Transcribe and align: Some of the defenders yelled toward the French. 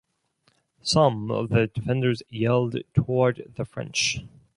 Some 0.81 1.29
of 1.29 1.49
the 1.49 1.67
defenders 1.67 2.23
yelled 2.31 2.75
toward 2.95 3.53
the 3.55 3.65
French. 3.65 4.17